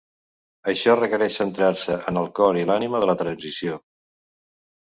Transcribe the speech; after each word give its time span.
Això 0.71 0.95
requereix 0.99 1.37
centrar-se 1.41 1.99
en 2.13 2.19
el 2.23 2.31
cor 2.41 2.61
i 2.63 2.65
l'ànima 2.73 3.05
de 3.07 3.13
la 3.13 3.19
transició. 3.23 3.79